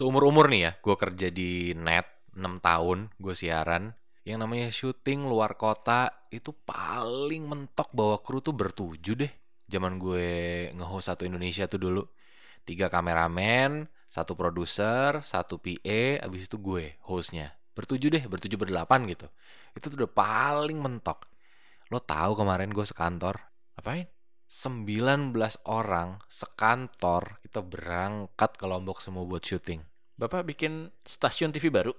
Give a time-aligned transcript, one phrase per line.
[0.00, 3.92] seumur-umur nih ya, gue kerja di net 6 tahun, gue siaran.
[4.24, 9.32] Yang namanya syuting luar kota itu paling mentok bawa kru tuh bertujuh deh.
[9.68, 10.24] Zaman gue
[10.72, 12.02] nge-host satu Indonesia tuh dulu.
[12.64, 17.52] Tiga kameramen, satu produser, satu PA, abis itu gue hostnya.
[17.76, 19.28] Bertujuh deh, bertujuh berdelapan gitu.
[19.76, 21.28] Itu tuh udah paling mentok.
[21.92, 23.36] Lo tahu kemarin gue sekantor,
[23.76, 24.08] Apain?
[24.48, 25.36] 19
[25.68, 29.89] orang sekantor kita berangkat ke Lombok semua buat syuting.
[30.20, 31.96] Bapak bikin stasiun TV baru?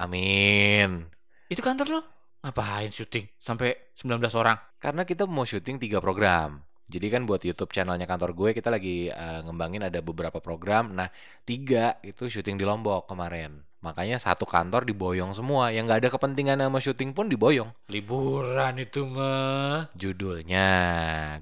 [0.00, 1.04] Amin.
[1.52, 2.00] Itu kantor lo?
[2.40, 3.28] Ngapain syuting?
[3.36, 4.56] Sampai 19 orang?
[4.80, 6.64] Karena kita mau syuting tiga program.
[6.88, 10.96] Jadi kan buat YouTube channelnya kantor gue kita lagi eh, ngembangin ada beberapa program.
[10.96, 11.12] Nah
[11.44, 13.60] tiga itu syuting di Lombok kemarin.
[13.78, 15.70] Makanya satu kantor diboyong semua.
[15.70, 17.70] Yang nggak ada kepentingan sama syuting pun diboyong.
[17.86, 19.86] Liburan itu mah.
[19.94, 20.68] Judulnya.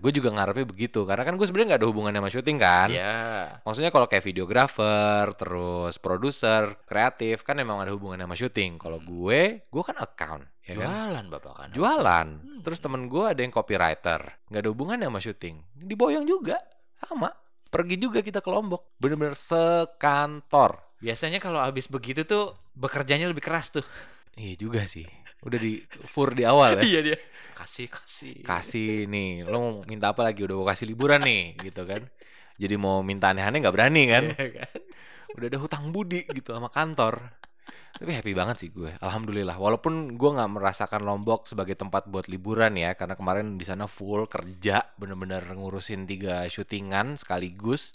[0.04, 1.08] Gue juga ngarepnya begitu.
[1.08, 2.88] Karena kan gue sebenarnya nggak ada hubungannya sama syuting kan.
[2.92, 3.16] Ya.
[3.64, 8.76] Maksudnya kalau kayak videografer, terus produser, kreatif kan emang ada hubungannya sama syuting.
[8.76, 10.86] Kalau gue, gue kan account, ya kan?
[10.86, 11.68] Jualan bapak kan?
[11.72, 12.28] Jualan.
[12.36, 12.60] Hmm.
[12.62, 14.20] Terus temen gue ada yang copywriter,
[14.52, 15.56] nggak ada hubungannya sama syuting.
[15.72, 16.60] Diboyong juga,
[17.00, 17.32] sama.
[17.66, 20.85] Pergi juga kita ke Lombok, bener-bener sekantor.
[21.00, 23.84] Biasanya kalau habis begitu tuh bekerjanya lebih keras tuh.
[24.36, 25.08] Iya juga sih.
[25.48, 26.84] Udah di fur di awal ya.
[26.92, 27.18] Iya dia.
[27.56, 28.44] Kasih kasih.
[28.44, 30.44] Kasih nih, lo mau minta apa lagi?
[30.44, 32.04] Udah gue kasih liburan nih, gitu kan.
[32.60, 34.24] Jadi mau minta aneh-aneh nggak berani kan.
[34.36, 34.76] Iya kan?
[35.36, 37.20] udah ada hutang budi gitu sama kantor
[37.96, 42.72] tapi happy banget sih gue alhamdulillah walaupun gue nggak merasakan lombok sebagai tempat buat liburan
[42.76, 47.92] ya karena kemarin di sana full kerja bener-bener ngurusin tiga syutingan sekaligus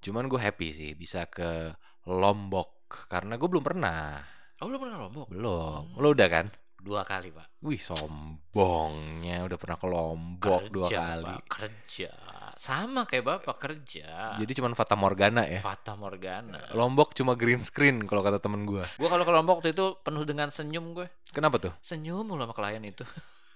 [0.00, 1.72] cuman gue happy sih bisa ke
[2.06, 2.70] lombok
[3.08, 4.20] karena gue belum pernah
[4.62, 5.26] Oh lu pernah lombok?
[5.28, 7.48] belum lo udah kan Dua kali pak.
[7.60, 11.40] wih sombongnya udah pernah ke lombok dua Kerja, kali Pak.
[11.48, 12.10] Kerja.
[12.54, 14.36] Sama kayak bapak kerja.
[14.36, 16.60] jadi cuman fata morgana ya Fata Morgana.
[16.70, 20.22] lombok cuma green screen kalau kata temen gue Gue kalau ke Lombok waktu itu penuh
[20.22, 21.08] dengan senyum gue.
[21.30, 23.02] kenapa tuh Senyum mulu sama klien itu.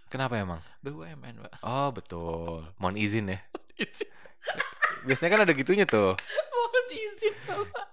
[0.08, 1.52] kenapa emang BUMN pak.
[1.60, 3.38] Oh betul, mohon izin ya.
[5.08, 6.12] Biasanya kan ada gitunya tuh,
[6.52, 7.86] Mohon izin bapak.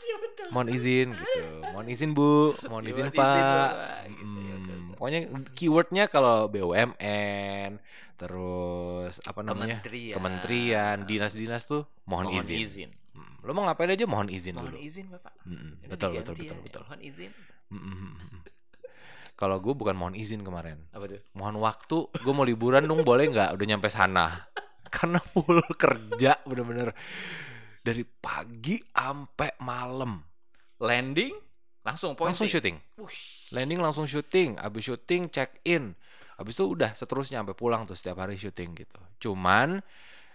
[0.00, 0.46] Iya betul.
[0.50, 2.30] mohon izin gitu, mohon izin bu,
[2.66, 3.32] mohon izin Mohon izin, pak.
[3.32, 4.78] Gitu, ya, betul, betul.
[4.94, 5.20] pokoknya
[5.54, 7.70] keywordnya kalau BUMN,
[8.14, 10.14] terus apa namanya, Kementerian.
[10.14, 12.58] kementerian, dinas-dinas tuh mohon, Mohon izin.
[12.62, 12.90] izin.
[13.40, 14.76] Lo mau ngapain aja mohon izin Mohon dulu.
[14.78, 15.32] izin bapak.
[15.42, 16.40] Ini betul, diganti betul, ya.
[16.44, 17.30] betul, betul, Mohon izin.
[19.34, 21.20] Kalau gue bukan mohon izin kemarin, Apa tuh?
[21.32, 23.50] mohon waktu, gue mau liburan dong boleh nggak?
[23.50, 24.46] Udah nyampe sana,
[24.88, 26.92] karena full kerja bener-bener
[27.84, 30.20] dari pagi sampai malam.
[30.80, 31.44] Landing
[31.84, 32.32] langsung pointing.
[32.32, 32.76] langsung syuting
[33.52, 35.92] landing langsung syuting abis syuting check in
[36.40, 39.84] abis itu udah seterusnya sampai pulang tuh setiap hari syuting gitu cuman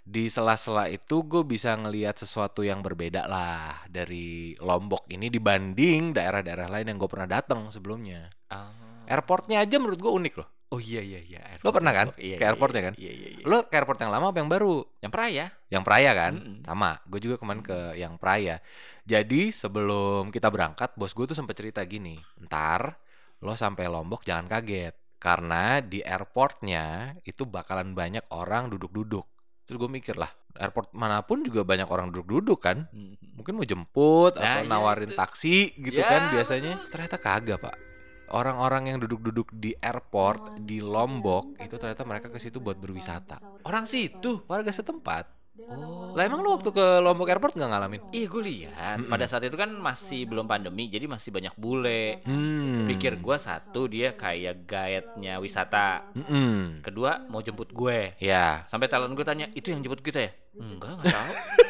[0.05, 6.69] di sela-sela itu gue bisa ngelihat sesuatu yang berbeda lah dari Lombok ini dibanding daerah-daerah
[6.69, 8.88] lain yang gue pernah datang sebelumnya Ah.
[9.09, 11.41] Airportnya aja menurut gue unik loh Oh iya iya iya.
[11.65, 12.13] Lo pernah kan?
[12.13, 12.93] Iya, Ke iya, airportnya iya, kan?
[12.93, 13.41] Iya iya iya.
[13.41, 15.45] lo ke airport yang lama apa yang baru yang peraya?
[15.73, 16.55] yang Praya kan Mm-mm.
[16.61, 18.61] sama gue juga kemarin ke yang Praya
[19.01, 23.01] jadi sebelum kita berangkat bos gue tuh sempet cerita gini ntar
[23.41, 29.25] lo sampai Lombok jangan kaget karena di airportnya itu bakalan banyak orang duduk-duduk
[29.65, 33.37] terus gue mikir lah airport mana pun juga banyak orang duduk-duduk kan Mhm.
[33.41, 35.17] mungkin mau jemput Nah, atau iya nawarin itu.
[35.17, 36.89] taksi gitu Ya, kan biasanya betul.
[36.93, 37.88] ternyata kagak pak
[38.31, 43.85] orang-orang yang duduk-duduk di airport di Lombok itu ternyata mereka ke situ buat berwisata Orang
[43.85, 44.41] situ.
[44.45, 46.15] warga setempat Oh.
[46.15, 48.01] lah emang lu waktu ke Lombok Airport nggak ngalamin?
[48.09, 48.95] Iya gue lihat.
[48.95, 49.11] Mm-mm.
[49.11, 52.23] Pada saat itu kan masih belum pandemi, jadi masih banyak bule.
[52.23, 52.87] Hmm.
[52.87, 56.15] Pikir gue satu dia kayak guide-nya wisata.
[56.15, 56.79] Mm-mm.
[56.79, 58.15] Kedua mau jemput gue.
[58.17, 58.63] Ya.
[58.65, 60.31] Sampai talent gue tanya, itu yang jemput kita ya?
[60.55, 61.33] Enggak, enggak tahu.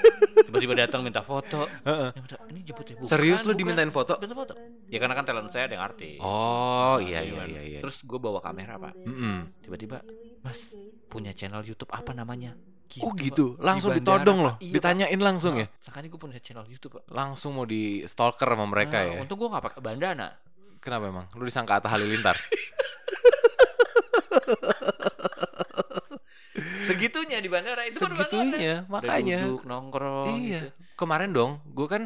[0.50, 1.70] Tiba-tiba datang minta foto.
[1.86, 2.98] Ya, minta- ini jemput ya?
[2.98, 3.60] Bukan, Serius lu bukan.
[3.62, 4.18] dimintain foto?
[4.18, 4.54] Minta foto.
[4.86, 6.18] Ya karena kan talent saya ada yang artis.
[6.18, 7.48] Oh iya iya Gimana?
[7.48, 7.80] iya iya.
[7.80, 8.98] Terus gue bawa kamera pak.
[9.00, 9.62] Mm-mm.
[9.62, 10.02] Tiba-tiba,
[10.40, 10.74] Mas
[11.06, 12.58] punya channel YouTube apa namanya?
[13.00, 13.22] Oh Pak.
[13.22, 14.46] gitu, langsung Di ditodong Pak.
[14.50, 15.62] loh, Iya, ditanyain langsung Pak.
[15.62, 17.04] ya, Makanya gue punya channel YouTube pak.
[17.08, 19.22] langsung mau di stalker sama mereka Nah, ya.
[19.22, 20.34] Untung gue gak pakai bandana.
[20.82, 21.30] Kenapa emang?
[21.36, 22.34] Lu disangka Atta Halilintar?
[27.00, 28.28] Segitunya di bandara itu bandara.
[28.28, 29.40] Segitunya, Udah makanya.
[29.48, 30.36] duduk nongkrong.
[30.36, 30.60] iya.
[30.68, 30.70] gitu.
[31.00, 32.04] Kemarin dong, gue kan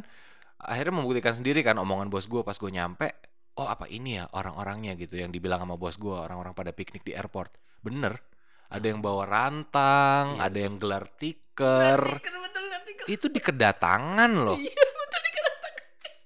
[0.61, 3.09] akhirnya membuktikan sendiri kan omongan bos gue pas gue nyampe.
[3.53, 7.13] Oh apa ini ya orang-orangnya gitu yang dibilang sama bos gue orang-orang pada piknik di
[7.13, 7.53] airport.
[7.81, 8.21] Bener.
[8.69, 12.01] Ada yang bawa rantang, Iya, ada yang gelar tiker.
[12.01, 13.05] Betul.
[13.05, 14.57] Itu di kedatangan loh.
[14.57, 15.71] Iya betul dikatakan.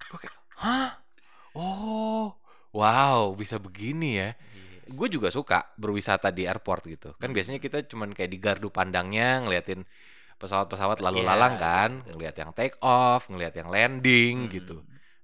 [0.08, 0.90] Gue kayak, hah?
[1.58, 2.38] Oh,
[2.72, 4.30] wow, bisa begini ya.
[4.88, 4.96] Iya.
[4.96, 7.10] Gue juga suka berwisata di airport gitu.
[7.16, 7.36] Kan Hmm.
[7.36, 9.84] biasanya kita cuman kayak di gardu pandangnya ngeliatin
[10.36, 12.12] pesawat-pesawat lalu Iya, lalang iya, kan, betul.
[12.16, 14.52] ngelihat yang take off, ngelihat yang landing Hmm.
[14.54, 14.78] gitu.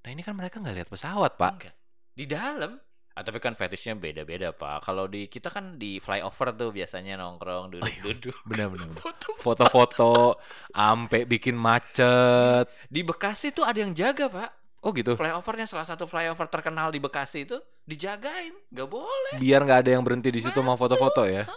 [0.03, 1.51] Nah ini kan mereka nggak lihat pesawat pak.
[1.57, 1.75] Enggak.
[2.13, 2.73] Di dalam.
[3.13, 4.89] Ah, tapi kan fetishnya beda-beda, Pak.
[4.89, 8.33] Kalau di kita kan di flyover tuh biasanya nongkrong duduk-duduk.
[8.49, 8.97] Benar-benar.
[8.97, 9.37] Foto.
[9.37, 10.41] Foto-foto,
[10.73, 12.65] ampe bikin macet.
[12.89, 14.62] Di Bekasi tuh ada yang jaga, Pak.
[14.83, 15.15] Oh gitu.
[15.15, 17.55] Flyovernya salah satu flyover terkenal di Bekasi itu
[17.87, 19.39] dijagain, nggak boleh.
[19.39, 21.47] Biar nggak ada yang berhenti di situ mau foto-foto ya.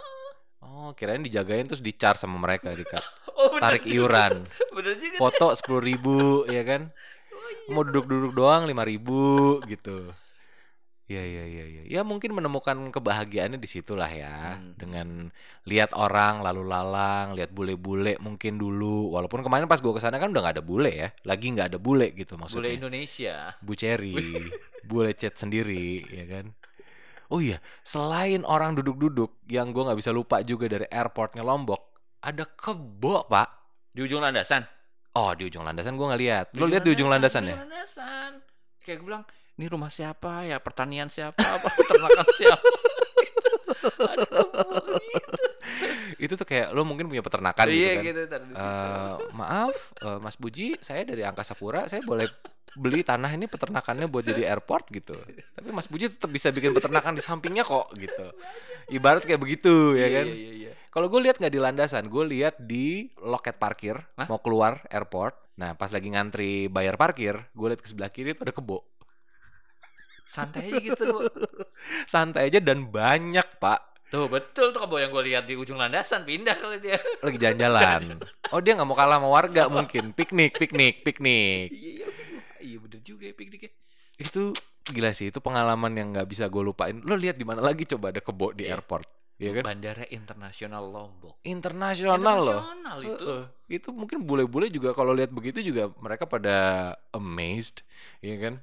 [0.63, 2.87] Oh kirain dijagain terus dicar sama mereka di
[3.37, 3.93] Oh, bener tarik juga.
[3.93, 4.33] iuran.
[4.75, 5.15] Bener juga.
[5.21, 6.89] Foto sepuluh ribu ya kan.
[7.29, 7.69] Oh, iya.
[7.69, 10.09] Mau duduk-duduk doang lima ribu gitu.
[11.07, 11.81] Ya ya ya ya.
[11.87, 14.59] Ya mungkin menemukan kebahagiaannya di situlah ya.
[14.59, 14.75] Hmm.
[14.75, 15.07] Dengan
[15.63, 19.15] lihat orang lalu lalang, lihat bule-bule mungkin dulu.
[19.15, 21.15] Walaupun kemarin pas gua ke sana kan udah nggak ada bule ya.
[21.23, 22.75] Lagi nggak ada bule gitu Bule maksudnya.
[22.75, 23.55] Indonesia.
[23.63, 24.19] Bu Cherry,
[24.91, 26.51] bule chat sendiri, ya kan?
[27.31, 32.43] Oh iya, selain orang duduk-duduk, yang gua nggak bisa lupa juga dari airportnya Lombok, ada
[32.43, 33.47] kebo, Pak.
[33.95, 34.67] Di ujung landasan.
[35.15, 36.45] Oh, di ujung landasan gua nggak lihat.
[36.59, 37.55] Lo lihat di ujung landasan di ya?
[37.55, 38.31] ujung landasan.
[38.83, 39.23] Kayak gue bilang,
[39.57, 40.57] ini rumah siapa ya?
[40.57, 41.37] Pertanian siapa?
[41.37, 42.67] Apa peternakan siapa?
[43.17, 43.49] Gitu.
[46.17, 48.03] Itu tuh kayak lo mungkin punya peternakan gitu Iya kan.
[48.03, 48.55] gitu di situ.
[48.55, 52.25] Eh, maaf, eh, Mas Buji, saya dari Angkasa Pura, saya boleh
[52.73, 55.13] beli tanah ini peternakannya buat jadi airport gitu.
[55.53, 58.33] Tapi Mas Buji tetap bisa bikin peternakan di sampingnya kok gitu.
[58.87, 60.25] Ibarat kayak begitu ya Iya, kan.
[60.25, 60.71] Iya, iya, iya.
[60.87, 64.25] Kalau gue lihat nggak di landasan, gue lihat di loket parkir Hah?
[64.25, 65.35] mau keluar airport.
[65.57, 68.81] Nah pas lagi ngantri bayar parkir, gue lihat ke sebelah kiri itu ada kebo.
[70.27, 71.05] Santai aja gitu.
[72.11, 73.79] Santai aja dan banyak pak.
[74.07, 76.95] Tuh betul tuh kebo yang gue lihat di ujung landasan pindah kali dia.
[77.25, 78.23] Lagi jalan-jalan.
[78.51, 80.11] Oh dia nggak mau kalah sama warga mungkin.
[80.11, 81.71] Piknik, piknik, piknik.
[81.71, 82.07] Iya iya
[82.63, 83.71] iya bener juga ya pikniknya.
[84.15, 85.27] Itu gila sih.
[85.27, 86.95] Itu pengalaman yang nggak bisa gue lupain.
[87.03, 88.79] Lo lihat di mana lagi coba ada kebo di Iya.
[88.79, 89.07] airport,
[89.37, 89.63] Iya kan?
[89.69, 91.35] Bandara Internasional Lombok.
[91.43, 92.61] Internasional loh.
[92.63, 93.25] Internasional itu.
[93.27, 93.43] Heeh.
[93.75, 96.55] Itu mungkin bule-bule juga kalau lihat begitu juga mereka pada
[97.11, 97.83] amazed,
[98.23, 98.55] ya kan?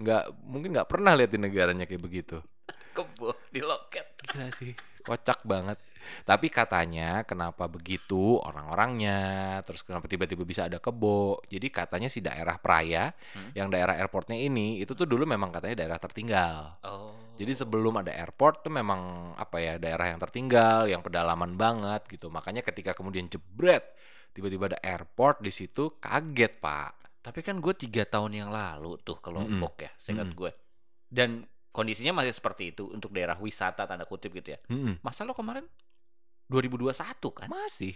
[0.00, 2.40] Nggak mungkin nggak pernah lihat di negaranya kayak begitu.
[2.96, 4.24] Kebo di loket.
[4.24, 4.72] Gila sih,
[5.04, 5.76] kocak banget.
[6.24, 11.38] Tapi katanya kenapa begitu orang-orangnya, terus kenapa tiba-tiba bisa ada kebo.
[11.46, 13.52] Jadi katanya si daerah Praya, Hmm.
[13.52, 16.80] yang daerah airportnya ini, itu tuh dulu memang katanya daerah tertinggal.
[16.82, 17.14] Oh.
[17.36, 22.32] Jadi sebelum ada airport tuh memang apa ya daerah yang tertinggal, yang pedalaman banget gitu.
[22.32, 23.84] Makanya ketika kemudian jebret,
[24.32, 27.09] tiba-tiba ada airport di situ, kaget pak.
[27.20, 29.28] Tapi kan gue tiga tahun yang lalu tuh ke.
[29.28, 30.40] Lombok ya, seingat Mm-mm.
[30.40, 30.50] gue.
[31.04, 34.58] Dan kondisinya masih seperti itu untuk daerah wisata tanda kutip gitu ya.
[34.72, 34.98] Mm-mm.
[35.04, 35.68] Masa lo kemarin
[36.48, 36.96] 2021
[37.30, 37.48] kan?
[37.48, 37.94] Masih,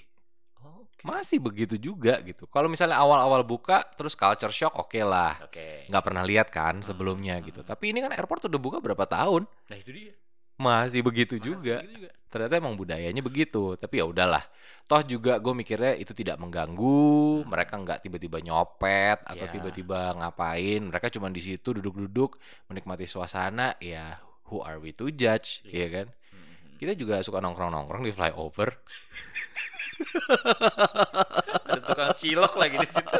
[0.65, 1.05] Oh, Oke.
[1.05, 2.49] masih begitu juga gitu.
[2.49, 5.37] Kalau misalnya awal-awal buka, terus culture shock, oke lah.
[5.45, 5.85] Oke.
[5.93, 7.45] Nggak pernah lihat kan Hmm, sebelumnya hmm.
[7.53, 7.61] gitu.
[7.61, 10.17] Tapi ini kan airport udah buka berapa tahun, Nah itu dia.
[10.57, 11.77] Masih begitu Masih juga.
[11.83, 12.09] juga.
[12.29, 14.43] ternyata emang budayanya begitu tapi ya udahlah
[14.85, 17.47] toh juga gue mikirnya itu tidak mengganggu Hmm.
[17.47, 19.51] mereka nggak tiba-tiba nyopet atau Ya.
[19.51, 22.35] tiba-tiba ngapain mereka cuma di situ duduk-duduk
[22.67, 25.79] menikmati suasana ya who are we to judge Iya.
[25.79, 26.79] ya kan Mhm.
[26.79, 28.75] kita juga suka nongkrong-nongkrong di flyover
[31.65, 33.17] Ada tukang cilok lagi di situ.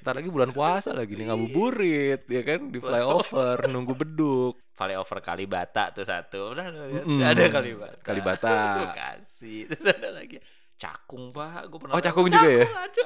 [0.00, 5.92] ntar lagi bulan puasa lagi nih ngabuburit ya kan di flyover nunggu beduk Flyover Kalibata
[5.92, 6.56] tuh satu.
[6.56, 6.72] Udah.
[6.72, 7.20] Mm-mm.
[7.20, 8.00] ada Kalibata.
[8.00, 8.56] Kalibata.
[8.86, 9.68] Bekasi.
[9.68, 10.40] Terus ada lagi
[10.74, 11.68] Cakung, Pak.
[11.68, 12.64] Gue pernah Oh, Cakung juga ya?
[12.64, 13.04] ada.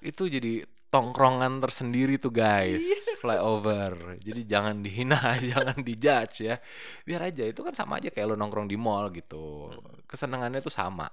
[0.00, 3.16] itu jadi tongkrongan tersendiri tuh guys Iya.
[3.18, 5.16] flyover jadi jangan dihina
[5.50, 6.60] jangan dijudge ya
[7.02, 9.72] biar aja itu kan sama aja kayak lo nongkrong di mall gitu
[10.04, 11.08] kesenangannya tuh sama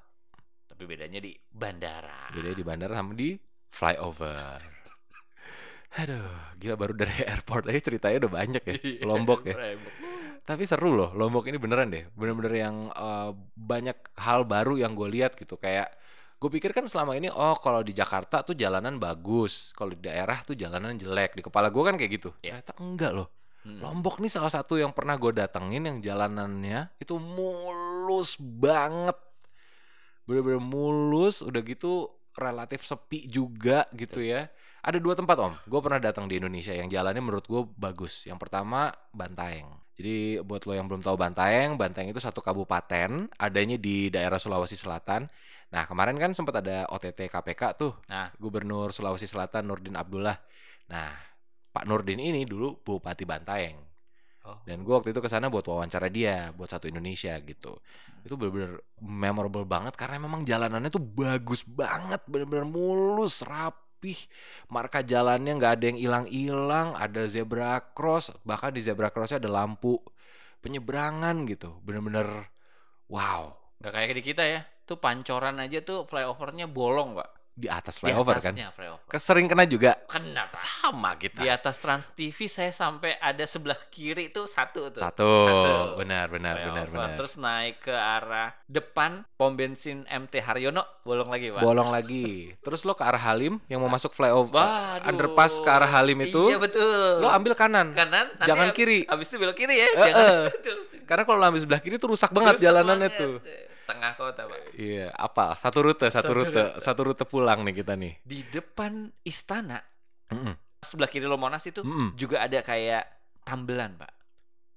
[0.82, 2.34] Tapi bedanya di bandara.
[2.34, 3.38] beda di bandara sama di
[3.70, 4.58] flyover.
[5.94, 8.76] Aduh gila baru dari airport aja ceritanya udah banyak ya.
[8.82, 9.78] Iya, lombok ya.
[10.42, 12.10] Tapi seru loh lombok ini beneran deh.
[12.18, 13.94] Bener-bener yang eh, banyak
[14.26, 15.54] hal baru yang gue lihat gitu.
[15.62, 15.94] Kayak
[16.42, 19.78] gue pikir kan selama ini oh kalau di Jakarta tuh jalanan bagus.
[19.78, 21.38] Kalau di daerah tuh jalanan jelek.
[21.38, 22.34] Di kepala gue kan kayak gitu.
[22.42, 22.66] Iya.
[22.66, 23.30] ternyata enggak loh.
[23.62, 23.78] Hmm.
[23.78, 29.30] Lombok nih salah satu yang pernah gue datengin yang jalanannya itu mulus banget
[30.28, 34.48] bener-bener mulus udah gitu relatif sepi juga gitu ya.
[34.82, 35.54] Ada dua tempat om.
[35.70, 36.74] Gue pernah datang di Indonesia.
[36.74, 38.26] Yang jalannya menurut gue bagus.
[38.26, 43.78] Yang pertama Bantaeng jadi buat lo yang belum tahu Bantaeng Bantaeng itu satu kabupaten adanya
[43.78, 45.30] di daerah Sulawesi Selatan.
[45.70, 47.94] Nah kemarin kan sempat ada OTT KPK tuh.
[48.10, 48.34] Nah.
[48.42, 50.42] Gubernur Sulawesi Selatan Nurdin Abdullah.
[50.90, 51.14] Nah
[51.70, 53.91] Pak Nurdin ini dulu Bupati Bantaeng
[54.42, 54.58] Oh.
[54.66, 57.78] dan gue waktu itu ke sana buat wawancara dia buat satu Indonesia gitu.
[58.26, 64.18] Itu bener-bener memorable banget karena memang jalanannya tuh bagus banget bener-bener mulus rapih.
[64.66, 70.02] Marka jalannya nggak ada yang hilang-hilang ada zebra cross bahkan di zebra crossnya ada lampu
[70.66, 71.78] penyeberangan gitu.
[71.86, 72.50] Bener-bener
[73.14, 73.54] wow.
[73.82, 74.62] Gak kayak di kita ya.
[74.82, 78.56] tuh pancoran aja tuh flyovernya bolong pak Di atas Di flyover kan.
[78.56, 80.00] atasnya flyover Sering kena juga.
[80.06, 81.36] kena pak Sama kita.
[81.36, 85.28] di atas Trans TV saya sampai ada sebelah kiri tuh satu tuh Satu.
[85.46, 85.74] Satu.
[85.96, 86.96] Benar, benar, benar, Flyover.
[87.06, 87.18] benar.
[87.20, 92.56] terus naik ke arah depan pom bensin MT Haryono bolong lagi pak Bolong lagi.
[92.58, 94.56] Terus lo ke arah Halim yang mau masuk flyover.
[94.58, 95.06] Waduh.
[95.06, 96.48] Underpass ke arah Halim itu.
[96.48, 97.92] iya betul Lo ambil kanan.
[97.92, 99.04] kanan nanti Jangan ab- kiri.
[99.04, 100.40] abis itu belok kiri ya Eh, jangan eh.
[101.04, 103.20] Karena kalau lo ambil sebelah kiri tuh rusak banget Rusak jalanannya banget.
[103.20, 103.34] tuh.
[103.92, 105.54] Tengah kota pak Iya, apa?
[105.56, 106.80] Satu rute, satu, Satu rute, rute.
[106.80, 108.14] satu rute pulang nih kita nih.
[108.22, 109.84] di depan istana
[110.28, 110.56] Mm-mm.
[110.80, 112.16] sebelah kiri lo Monas itu Mm-mm.
[112.16, 113.04] juga ada kayak
[113.42, 114.12] tambelan pak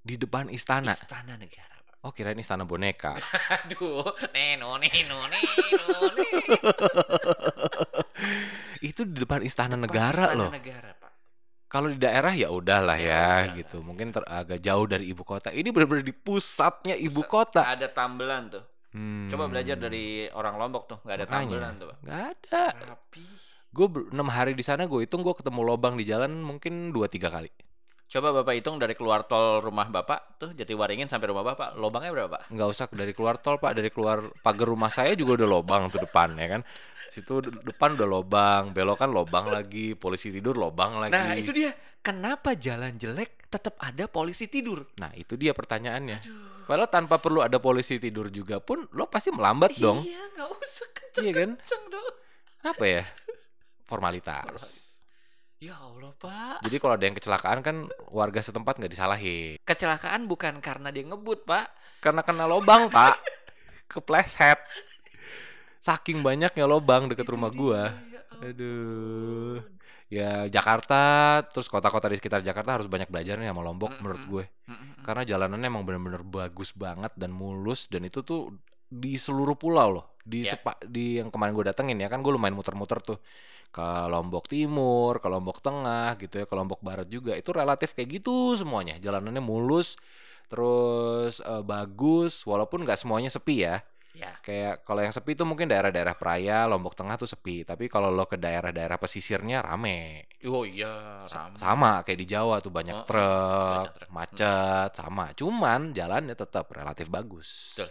[0.00, 0.92] Di depan istana.
[0.92, 3.16] istana negara pak Oh, kirain istana boneka.
[3.56, 5.48] aduh neno neno neno
[6.12, 6.44] neno
[8.82, 10.50] Itu di depan istana Depan negara istana loh.
[10.50, 11.12] negara pak
[11.66, 13.80] Kalau di daerah ya udahlah Ya ya, gitu.
[13.80, 15.50] Mungkin ter- agak jauh dari ibu kota.
[15.50, 17.32] Ini benar-benar di pusatnya ibu Pusat.
[17.32, 17.62] kota.
[17.64, 18.64] ada tambelan tuh
[18.94, 19.26] Hmm.
[19.26, 22.64] coba belajar dari orang Lombok tuh nggak ada tambelan tuh pak Nggak ada.
[22.94, 23.26] rapi
[23.74, 27.26] Gue enam hari di sana gue hitung gue ketemu lobang di jalan mungkin dua tiga
[27.26, 27.50] kali.
[28.04, 32.30] Coba bapak hitung dari keluar tol rumah bapak tuh Jatiwaringin sampai rumah bapak lobangnya berapa
[32.30, 35.82] pak Nggak usah dari keluar tol pak, dari keluar pagar rumah saya juga udah lobang
[35.88, 36.62] tuh depan ya kan.
[37.10, 41.10] Situ de- depan udah lobang, belokan lobang lagi, polisi tidur lobang lagi.
[41.10, 46.18] nah itu dia kenapa jalan jelek tetap ada polisi tidur Nah itu dia pertanyaannya.
[46.64, 50.02] Padahal tanpa perlu ada polisi tidur juga pun lo pasti melambat dong.
[50.02, 51.50] iya nggak usah kenceng Iya kan?
[51.88, 52.14] dong
[52.58, 53.04] Kenapa ya?
[53.84, 54.93] Formalitas.
[55.64, 57.76] Ya Allah pak Jadi kalau ada yang kecelakaan kan
[58.12, 59.56] warga setempat nggak disalahin.
[59.64, 61.72] kecelakaan bukan karena dia ngebut pak
[62.04, 63.16] Karena kena lobang pak,
[63.88, 64.60] kepleset.
[65.80, 67.96] Saking banyaknya lobang deket rumah gua.
[68.12, 69.64] Ya Aduh.
[70.12, 74.02] Ya Jakarta, terus kota-kota di sekitar Jakarta harus banyak belajar nih sama Lombok Mm-mm.
[74.04, 74.44] menurut gue.
[74.68, 75.00] Mm-mm.
[75.00, 78.52] Karena jalanannya emang bener-bener bagus banget dan mulus dan itu tuh
[78.86, 80.13] di seluruh pulau loh.
[80.24, 80.56] Di Ya.
[80.56, 83.20] sepa, di yang kemarin gue datengin ya kan gue lumayan muter-muter tuh
[83.68, 87.36] ke Lombok Timur, ke Lombok Tengah gitu ya, ke Lombok Barat juga.
[87.36, 88.96] Itu relatif kayak gitu semuanya.
[88.96, 90.00] Jalanannya mulus,
[90.48, 93.82] terus eh, bagus walaupun nggak semuanya sepi ya.
[94.14, 97.66] ya Kayak kalau yang sepi tuh mungkin daerah-daerah Praia, Lombok Tengah tuh sepi.
[97.66, 100.30] Tapi kalau lo ke daerah-daerah pesisirnya rame.
[100.46, 104.08] oh iya Sa- sama Sama kayak di Jawa tuh banyak Oh, truk, banyak truk.
[104.14, 105.34] macet, sama.
[105.34, 107.74] Cuman jalannya tetap relatif bagus.
[107.74, 107.90] Betul.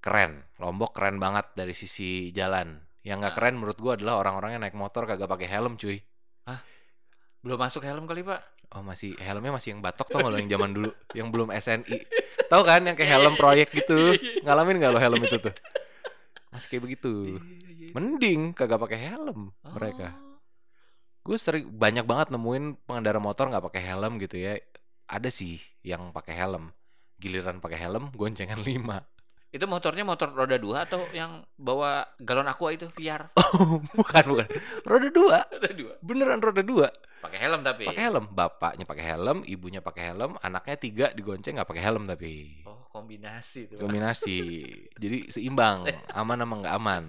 [0.00, 0.44] Keren.
[0.56, 2.80] Lombok keren banget dari sisi jalan.
[3.04, 3.38] Yang nggak Nah.
[3.40, 6.00] keren menurut gua adalah orang-orangnya naik motor kagak pakai helm, cuy.
[7.40, 8.40] belum masuk helm kali pak?
[8.76, 10.90] Oh masih helmnya masih yang batok tau gak lo yang zaman dulu?
[11.16, 11.96] Yang belum SNI
[12.52, 14.12] tahu kan yang kayak helm proyek gitu?
[14.44, 15.54] Ngalamin nggak lo helm itu tuh?
[16.52, 17.40] Masih kayak begitu.
[17.96, 20.12] Mending kagak pakai helm mereka.
[20.12, 20.28] Oh.
[21.20, 24.60] gue sering banyak banget nemuin pengendara motor nggak pakai helm gitu ya.
[25.08, 26.76] Ada sih yang pakai helm.
[27.16, 29.00] Giliran pakai helm goncengan lima
[29.50, 33.34] itu motornya motor roda dua atau yang bawa galon aqua itu VR
[33.98, 34.48] bukan bukan.
[34.86, 35.38] Roda dua?
[35.58, 35.92] Roda dua.
[35.98, 36.88] Beneran roda dua?
[37.18, 37.82] Pakai helm tapi.
[37.90, 38.30] Pakai helm.
[38.30, 42.62] Bapaknya pakai helm ibunya pakai helm anaknya tiga digonceng nggak pakai helm tapi.
[42.62, 44.38] Oh kombinasi tuh kombinasi.
[44.94, 45.82] Jadi seimbang
[46.20, 47.04] aman sama nggak aman.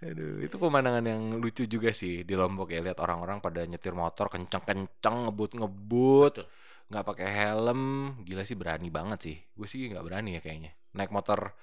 [0.00, 2.80] Aduh, itu pemandangan yang lucu juga sih di Lombok ya.
[2.80, 6.42] Lihat orang-orang pada nyetir motor kenceng-kenceng ngebut-ngebut.
[6.42, 6.48] Betul.
[6.90, 7.80] nggak pakai helm.
[8.26, 9.36] Gila sih berani banget sih.
[9.54, 11.54] Gue sih nggak berani ya kayaknya naik motor.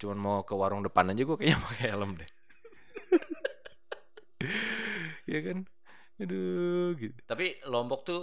[0.00, 2.30] Cuman mau ke warung depan aja gue kayaknya pakai helm deh.
[5.28, 5.58] Ya kan?
[6.20, 7.16] Aduh gitu.
[7.24, 8.22] Tapi Lombok tuh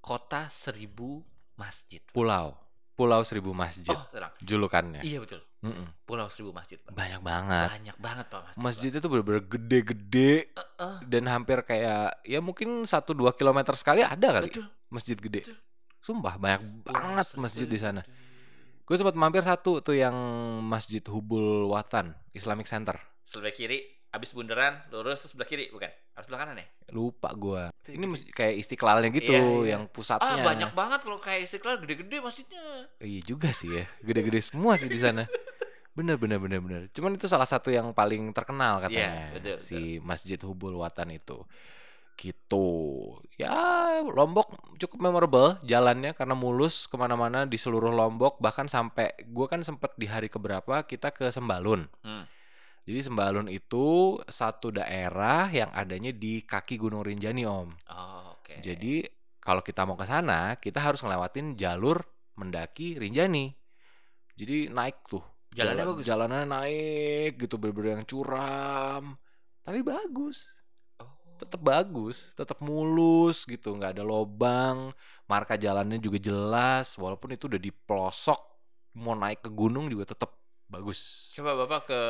[0.00, 1.22] kota seribu
[1.58, 2.00] masjid.
[2.10, 2.54] Pulau.
[2.96, 3.92] Pulau seribu masjid.
[3.92, 5.04] Oh terang julukannya.
[5.04, 5.42] Iya betul.
[5.66, 5.88] Mm-mm.
[6.06, 6.94] pulau seribu masjid Pak.
[6.94, 7.68] banyak banget.
[7.74, 10.68] Banyak banget pak masjid, masjid itu bener-bener gede-gede Pak.
[10.78, 14.46] Eh, dan hampir kayak ya mungkin 1-2 kilometer sekali ada kali.
[14.46, 14.70] Betul.
[14.92, 15.42] Masjid gede.
[15.42, 15.58] Betul.
[16.06, 18.06] sumpah banyak banget Pulau masjid di sana.
[18.86, 20.14] Gue sempat mampir satu tuh yang
[20.62, 22.94] masjid Hubul Watan Islamic Center.
[23.26, 23.82] Sebelah kiri
[24.14, 25.90] abis bundaran lurus terus sebelah kiri bukan?
[26.14, 26.66] Harus sebelah kanan ya?
[26.94, 29.70] Lupa gue ini kayak istiqlalnya gitu Iya, iya.
[29.74, 32.62] yang ah pusatnya banyak banget kalau kayak istiqlal gede-gede masjidnya.
[33.02, 35.26] Iya juga sih ya gede-gede semua sih di sana.
[35.96, 36.80] Bener bener bener bener.
[36.94, 41.42] Cuman itu salah satu yang paling terkenal katanya Iya, betul, si masjid Hubul Watan itu
[42.16, 42.66] gitu.
[43.36, 43.52] Ya
[44.02, 44.48] Lombok
[44.80, 48.40] cukup memorable jalannya karena mulus ke mana-mana di seluruh Lombok.
[48.40, 51.86] Bahkan sampai gue kan sempet di hari keberapa kita ke Sembalun.
[52.00, 52.24] Hmm.
[52.86, 57.74] jadi Sembalun itu satu daerah yang adanya di kaki Gunung Rinjani om.
[57.90, 58.62] Oh, oke.
[58.62, 59.02] Jadi
[59.38, 62.00] kalau kita mau ke sana kita harus ngelewatin jalur
[62.34, 63.50] mendaki Rinjani.
[64.36, 65.24] Jadi naik tuh.
[65.50, 66.04] Jalannya Jalan- bagus?
[66.06, 69.16] jalanannya naik gitu bener-bener yang curam.
[69.64, 70.62] Tapi bagus.
[71.36, 74.90] Tetap bagus, tetap mulus gitu, nggak ada lobang,
[75.24, 78.40] marka jalannya juga jelas, walaupun itu udah di pelosok,
[78.96, 80.32] mau naik ke gunung juga tetap
[80.66, 81.30] bagus.
[81.36, 82.00] Coba Bapak ke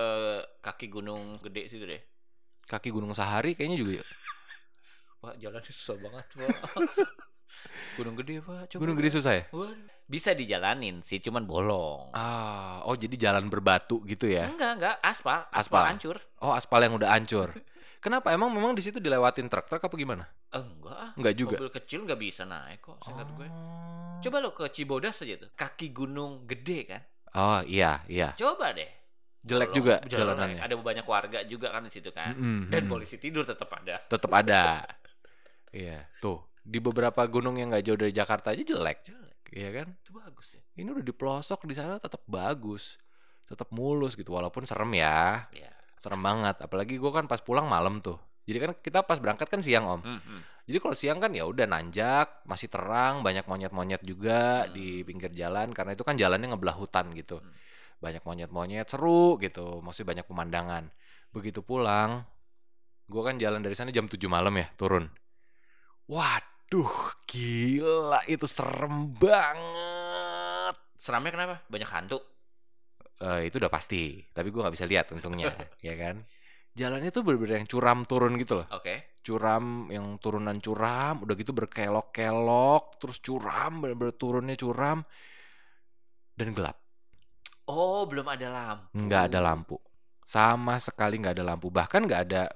[0.63, 2.01] kaki gunung gede situ deh.
[2.67, 4.05] Kaki Gunung Sahari kayaknya juga ya.
[5.23, 6.75] Wah, jalannya susah banget, Pak.
[7.99, 8.75] gunung gede, Pak.
[8.75, 8.81] Coba.
[8.83, 9.45] Gunung Gede susah ya?
[10.07, 12.11] Bisa dijalanin sih, cuman bolong.
[12.11, 14.51] Ah, oh jadi jalan berbatu gitu ya?
[14.51, 15.85] Enggak, enggak, aspal, aspal, Aspal.
[15.95, 16.17] hancur.
[16.43, 17.55] Oh, aspal yang udah hancur.
[18.01, 18.31] Kenapa?
[18.33, 20.25] Emang memang di situ dilewatin truk-truk apa gimana?
[20.53, 21.11] Eh, enggak ah.
[21.17, 21.57] Enggak juga.
[21.59, 23.49] Mobil kecil nggak bisa naik kok, seingat gue.
[23.49, 24.19] Oh.
[24.23, 27.03] Coba lo ke Cibodas aja tuh, kaki gunung gede kan.
[27.37, 28.33] Oh, iya, iya.
[28.33, 28.89] Coba deh.
[29.47, 30.59] Jelek juga jalanannya.
[30.59, 32.35] Ada banyak warga juga kan di situ kan.
[32.35, 32.93] Mm-mm, Dan mm-mm.
[32.97, 34.03] polisi tidur tetap ada.
[34.03, 34.63] tetap ada.
[35.77, 36.41] Iya, tuh.
[36.65, 39.05] Di beberapa gunung yang nggak jauh dari Jakarta aja jelek.
[39.05, 39.39] Jelek.
[39.53, 39.93] Iya kan?
[40.01, 40.63] Itu bagus ya.
[40.73, 42.97] Ini udah di pelosok di sana tetap bagus.
[43.45, 45.45] Tetap mulus gitu walaupun serem ya.
[45.53, 45.76] Iya.
[45.97, 46.61] Serem banget.
[46.61, 48.21] Apalagi gua kan pas pulang malam tuh.
[48.47, 50.01] Jadi kan kita pas berangkat kan siang, Om.
[50.07, 50.41] Hmm, hmm.
[50.71, 54.71] Jadi kalau siang kan ya udah nanjak, masih terang, banyak monyet-monyet juga Hmm.
[54.71, 57.43] di pinggir jalan karena itu kan jalannya ngebelah hutan gitu.
[57.43, 57.51] Hmm.
[57.99, 60.85] Banyak monyet-monyet seru gitu, maksudnya banyak pemandangan.
[61.35, 62.23] Begitu pulang,
[63.11, 65.11] gua kan jalan dari sana jam 7 malam ya, turun.
[66.07, 70.77] Waduh, gila itu serem banget.
[71.03, 71.55] Seramnya kenapa?
[71.67, 72.19] Banyak hantu.
[73.17, 75.49] Eh, itu udah pasti, tapi gua nggak bisa lihat untungnya,
[75.87, 76.21] ya kan.
[76.77, 78.69] Jalannya tuh bener-bener yang curam turun gitu loh.
[78.71, 79.17] Oke.
[79.27, 85.03] curam yang turunan curam udah gitu berkelok-kelok terus curam bener-bener turunnya curam
[86.33, 86.79] dan gelap
[87.67, 88.95] Oh, belum ada lampu.
[88.95, 89.77] nggak ada lampu
[90.23, 92.47] sama sekali nggak ada lampu bahkan nggak ada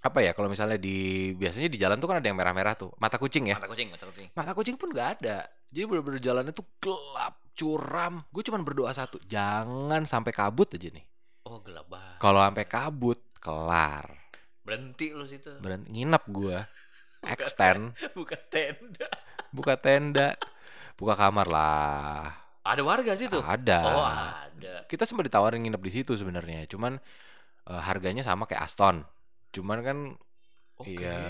[0.00, 0.96] apa ya kalau misalnya di
[1.36, 4.04] biasanya di jalan tuh kan ada yang merah-merah tuh mata kucing ya Mata kucing, mata
[4.08, 4.28] kucing.
[4.32, 9.20] mata kucing pun nggak ada jadi bener-bener jalannya tuh gelap curam gue cuman berdoa satu
[9.22, 11.06] jangan sampai kabut aja nih
[11.42, 12.18] Oh, gelap banget.
[12.18, 14.06] kalau sampai kabut kelar
[14.60, 15.50] Berhenti lu situ.
[15.56, 16.68] berhenti nginep gua
[17.32, 19.08] extend Bukan tenda.
[19.50, 20.28] buka tenda
[20.94, 22.28] buka kamar lah
[22.60, 23.40] Ada warga situ.
[23.40, 24.84] ada Oh, ada.
[24.84, 27.00] kita sempat ditawarin nginep di situ sebenarnya cuman
[27.66, 29.02] eh, harganya sama kayak Aston
[29.50, 29.98] cuman kan
[30.80, 30.96] Oke.
[30.96, 31.20] ya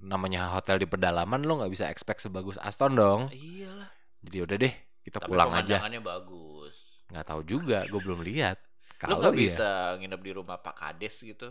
[0.00, 3.86] namanya hotel di pedalaman lo nggak bisa expect sebagus Aston dong Iyalah.
[4.20, 6.74] jadi udah deh kita Tapi pulang aja pemandangannya bagus.
[7.06, 8.58] nggak tahu juga gue belum lihat
[8.96, 11.48] kalau nggak ya bisa nginep di rumah Pak Kades gitu.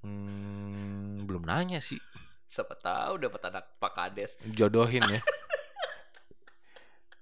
[0.00, 1.98] hmm, belum nanya sih
[2.46, 4.38] Siapa tahu dapat anak Pak Kades.
[4.46, 5.18] jodohin ya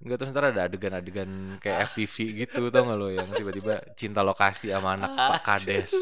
[0.02, 4.68] Enggak terus ntar ada adegan-adegan kayak FTV gitu tau gak lo yang tiba-tiba cinta lokasi
[4.68, 5.94] sama anak Pak Kades.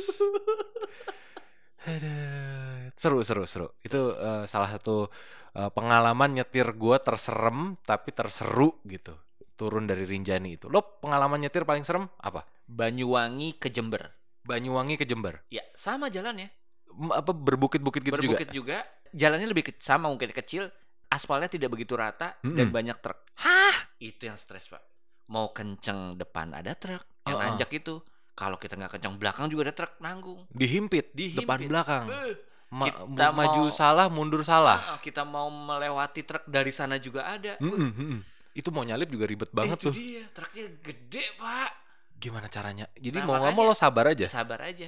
[1.81, 2.60] Aduh,
[3.01, 3.67] seru seru seru.
[3.81, 5.09] Itu eh, salah satu
[5.57, 9.17] eh, pengalaman nyetir gua terserem tapi terseru gitu.
[9.57, 10.69] Turun dari Rinjani itu.
[10.69, 12.45] Lo pengalaman nyetir paling serem apa?
[12.65, 14.13] Banyuwangi ke Jember.
[14.41, 15.45] Banyuwangi ke Jember.
[15.49, 16.49] Ya, sama jalannya.
[16.91, 18.85] M- Apa berbukit-bukit gitu Berbukit juga.
[19.13, 20.71] Jalannya lebih ke- sama mungkin kecil,
[21.09, 22.73] aspalnya tidak begitu rata dan Mm-mm.
[22.73, 23.21] banyak truk.
[23.37, 23.77] Hah?
[23.99, 24.81] Itu yang stres, Pak.
[25.29, 27.45] Mau kenceng depan ada truk, yang Oh, oh.
[27.45, 28.01] nanjak itu.
[28.33, 30.49] Kalau kita nggak kenceng belakang juga ada truk nanggung.
[30.49, 31.45] Dihimpit, Dihimpit.
[31.45, 32.05] depan belakang.
[32.09, 32.35] Beuh.
[32.70, 34.78] Ma- Kita maju mau- salah, mundur salah.
[34.88, 37.59] Ah, kita mau melewati truk dari sana juga ada.
[37.59, 38.18] Mm-mm, mm-mm.
[38.52, 39.92] Itu mau nyalip juga ribet banget itu tuh.
[39.92, 41.70] dia, truknya gede, Pak.
[42.16, 42.87] Gimana caranya?
[42.94, 44.26] Jadi Nah, mau nggak mau lo sabar aja.
[44.26, 44.87] Sabar aja.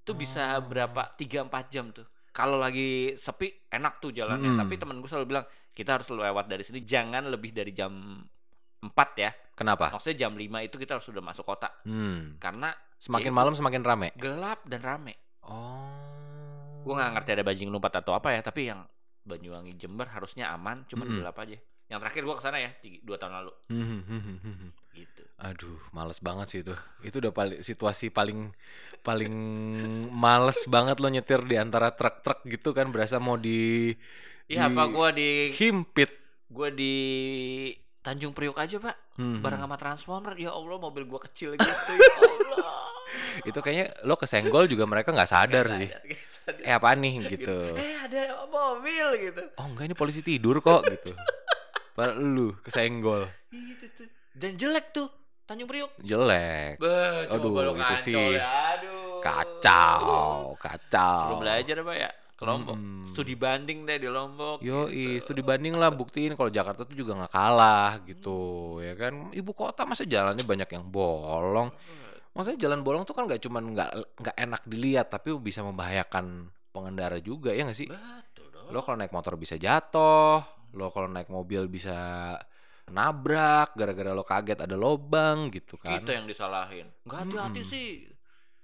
[0.00, 0.64] Tuh bisa Oh.
[0.64, 1.14] berapa?
[1.14, 2.02] 3-4 jam tuh.
[2.28, 4.58] Kalau lagi sepi enak tuh jalannya, Mm.
[4.58, 8.22] tapi temen gue selalu bilang kita harus lewat dari sini jangan lebih dari jam
[8.80, 9.30] 4 ya.
[9.52, 9.92] Kenapa?
[9.92, 12.34] Maksudnya jam 5 itu kita harus sudah masuk kota Hmm.
[12.36, 14.08] karena Semakin Ya malam semakin rame.
[14.14, 15.16] gelap dan rame.
[15.42, 16.49] Oh.
[16.84, 18.80] Gue nggak ngerti ada bajing lompat atau apa ya, tapi yang
[19.20, 21.20] Banyuwangi Jember harusnya aman, cuman Mm-mm.
[21.20, 21.58] gelap aja.
[21.90, 23.52] Yang terakhir gue ke sana ya, 2 tahun lalu.
[23.68, 24.70] Hmm, hmm, hmm, hmm, hmm.
[24.94, 25.22] Gitu.
[25.42, 26.74] Aduh, males banget sih itu.
[27.02, 28.54] Itu udah paling situasi paling
[29.00, 29.34] paling
[30.12, 33.90] males banget lo nyetir di antara truk-truk gitu kan berasa mau di
[34.50, 36.10] Iya apa gue di himpit.
[36.50, 36.94] gue di
[38.02, 40.32] Tanjung Priok aja pak, Hmm, bareng sama Transformer.
[40.34, 41.68] Ya Allah mobil gue kecil gitu.
[41.92, 42.88] ya Allah.
[43.48, 45.88] Itu kayaknya lo kesenggol juga mereka nggak sadar Nggak sih.
[46.32, 46.62] sadar.
[46.64, 47.56] Eh apaan nih gitu.
[47.76, 49.42] Eh ada mobil gitu.
[49.60, 51.12] Oh enggak ini polisi tidur kok gitu.
[51.94, 53.28] Padahal lu kesenggol.
[53.52, 54.08] Gitu tuh.
[54.32, 55.12] Dan jelek tuh
[55.44, 55.90] Tanjung Priok.
[56.00, 56.78] Jelek.
[56.78, 58.46] Bah, Aduh, coba lo itu sih ya.
[58.78, 59.18] Aduh.
[59.20, 61.20] Kacau, kacau.
[61.28, 62.10] Suruh belajar apa ya?
[62.40, 62.72] Ke Lombok.
[62.72, 63.04] Mm-mm.
[63.04, 64.64] Studi banding deh di Lombok.
[64.64, 65.28] Yo, gitu.
[65.28, 69.28] itu dibanding lah buktiin kalau Jakarta tuh juga nggak kalah gitu, ya kan?
[69.28, 71.68] Ibu kota masa jalannya banyak yang bolong.
[72.32, 73.90] Maksudnya jalan bolong tuh kan nggak cuman nggak
[74.24, 77.92] nggak enak dilihat, tapi bisa membahayakan pengendara juga ya nggak sih?
[77.92, 78.72] Betul dong.
[78.72, 80.40] Lo kalau naik motor bisa jatuh,
[80.72, 82.32] lo kalau naik mobil bisa
[82.88, 86.00] nabrak gara-gara lo kaget ada lobang gitu kan.
[86.00, 86.88] Kita yang disalahin.
[87.04, 87.72] Enggak hati-hati Mm-mm.
[87.76, 87.90] sih.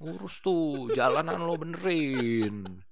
[0.00, 2.85] Urus tuh jalanan lo benerin.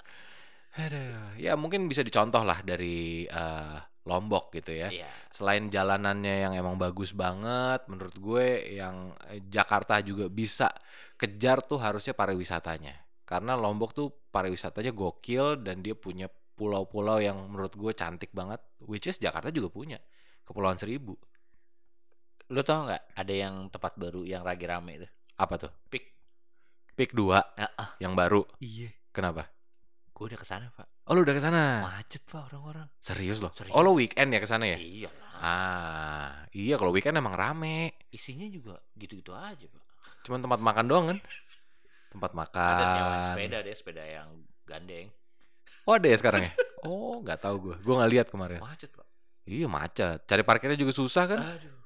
[0.74, 4.92] Aduh, ya mungkin bisa dicontoh lah dari eh, Lombok gitu ya.
[4.92, 5.08] Iya.
[5.32, 10.68] Selain jalanannya yang emang bagus banget, menurut gue yang eh, Jakarta juga bisa
[11.16, 13.24] kejar tuh harusnya pariwisatanya.
[13.24, 19.08] Karena Lombok tuh pariwisatanya gokil dan dia punya pulau-pulau yang menurut gue cantik banget, which
[19.08, 19.96] is Jakarta juga punya.
[20.44, 21.16] Kepulauan Seribu.
[22.52, 25.10] Lu tau nggak ada yang tempat baru yang lagi rame tuh?
[25.40, 25.72] Apa tuh?
[25.88, 26.04] Pik.
[26.94, 27.88] Pik 2 Heeh.
[28.04, 28.44] yang baru.
[28.60, 28.92] Iya.
[29.10, 29.48] Kenapa?
[30.14, 30.86] Gue udah ke sana pak.
[31.10, 31.82] Oh lu udah ke sana?
[31.82, 32.86] Macet pak orang-orang.
[33.02, 33.50] Serius loh?
[33.50, 33.74] Serius.
[33.74, 34.78] Oh lu weekend ya ke sana ya?
[34.78, 35.32] Iya lah.
[35.42, 37.98] Ah, iya kalau weekend emang rame.
[38.14, 39.84] Isinya juga gitu-gitu aja pak.
[40.22, 41.18] Cuman tempat makan doang kan?
[42.14, 42.78] Tempat makan.
[42.78, 43.02] Ada
[43.34, 44.28] sepeda deh, sepeda yang
[44.64, 45.10] gandeng.
[45.84, 46.54] Oh ada ya sekarang ya?
[46.84, 47.76] Oh nggak tahu gue.
[47.80, 48.60] Gue nggak lihat kemarin.
[48.60, 49.08] Macet pak.
[49.48, 50.20] Iya macet.
[50.28, 51.40] Cari parkirnya juga susah kan?
[51.40, 51.83] Aduh.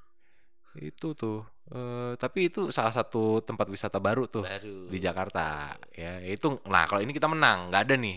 [0.78, 1.42] Itu tuh.
[1.68, 4.88] Eh, tapi itu salah satu tempat wisata baru tuh Baru.
[4.88, 5.76] di Jakarta.
[5.92, 6.56] Ya itu.
[6.64, 8.16] Nah kalau ini kita menang, nggak ada nih.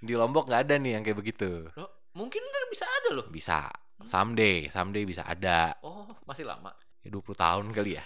[0.00, 1.68] Di Lombok nggak ada nih yang kayak begitu.
[1.76, 3.26] Loh, mungkin ntar bisa ada loh.
[3.28, 3.68] Bisa.
[4.08, 5.76] Someday, someday bisa ada.
[5.84, 6.72] Oh, masih lama.
[7.04, 8.04] Ya 20 tahun kali ya.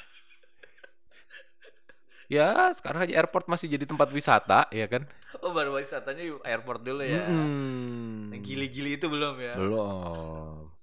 [2.26, 5.06] Ya sekarang aja airport masih jadi tempat wisata, ya kan?
[5.38, 7.30] Oh, baru wisatanya airport dulu ya.
[8.32, 9.54] Yang Gili-gili itu belum ya?
[9.54, 10.73] Belum.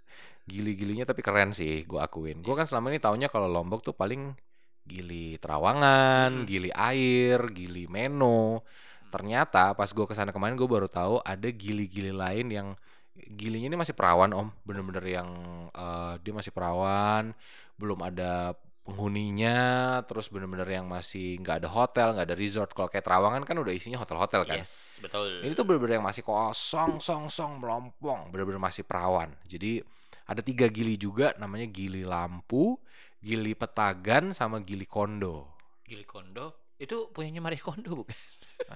[0.52, 2.44] Gili-gilinya tapi keren sih, gue akuin.
[2.44, 4.36] Gue kan selama ini taunya kalau Lombok tuh paling
[4.84, 6.48] gili Terawangan, Hmm.
[6.50, 8.68] gili air, gili Meno.
[9.08, 12.68] Ternyata pas gue ke sana kemarin gue baru tahu ada gili-gili lain yang
[13.12, 15.30] gilinya ini masih perawan om, bener-bener yang
[15.72, 17.32] eh, dia masih perawan,
[17.80, 22.72] belum ada penghuninya, terus bener-bener yang masih nggak ada hotel, nggak ada resort.
[22.74, 24.58] Kalau kayak Terawangan kan udah isinya hotel-hotel kan.
[24.64, 25.46] Yes, betul.
[25.46, 29.30] Ini tuh bener-bener yang masih kosong, song, song, melompong, bener-bener masih perawan.
[29.46, 29.86] Jadi
[30.26, 32.78] ada tiga gili juga, namanya gili lampu,
[33.22, 35.48] gili petagan, sama gili kondo.
[35.86, 38.16] Gili Kondo itu punyanya Marie Kondo bukan?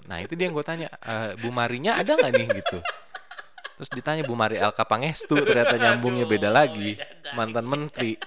[0.09, 2.81] Nah itu dia yang gue tanya, "Eh, Bu Marinya ada nggak nih gitu?
[3.77, 6.97] Terus ditanya Bu Mari Elka Pangestu, ternyata nyambungnya beda lagi,
[7.37, 8.17] mantan menteri.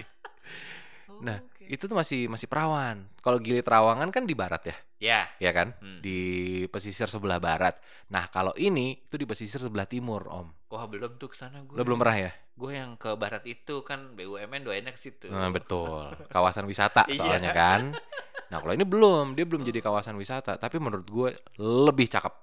[1.18, 1.42] Nah.
[1.68, 3.04] Itu tuh masih masih perawan.
[3.20, 5.20] Kalau gili Terawangan kan di barat ya, ya.
[5.36, 5.76] ya kan?
[5.76, 6.00] Hmm.
[6.00, 7.76] Di pesisir sebelah barat.
[8.08, 10.48] Nah kalau ini itu di pesisir sebelah timur, Om.
[10.68, 11.76] Wah, belum tuh ke sana gue.
[11.76, 12.32] Lo belum pernah ya?
[12.52, 15.32] Gue yang ke barat itu kan BUMN doainnya ke situ.
[15.32, 16.12] Nah, betul.
[16.28, 17.16] Kawasan wisata Iya.
[17.16, 17.80] soalnya kan.
[18.48, 22.34] Nah, kalau ini belum, dia belum jadi kawasan wisata, tapi menurut gue lebih cakep.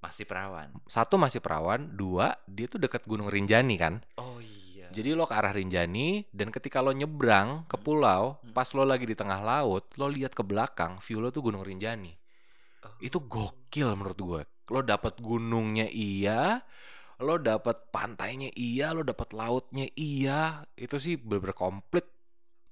[0.00, 0.68] Masih perawan.
[0.84, 4.04] Satu masih perawan, dua dia tuh dekat Gunung Rinjani kan.
[4.20, 4.92] Oh iya.
[4.92, 8.52] Jadi lo ke arah Rinjani dan ketika lo nyebrang ke pulau, Hmm.
[8.52, 12.12] pas lo lagi di tengah laut, lo lihat ke belakang, view lo tuh Gunung Rinjani.
[12.84, 12.92] Oh.
[13.00, 14.42] Itu gokil menurut gue.
[14.68, 16.60] Lo dapet gunungnya iya,
[17.24, 20.60] lo dapet pantainya iya, lo dapet lautnya iya.
[20.76, 22.04] Itu sih bener-bener komplit.